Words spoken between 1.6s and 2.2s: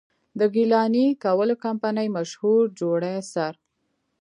کمپني